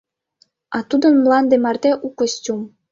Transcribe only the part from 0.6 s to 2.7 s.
А тудын мланде марте у костюм!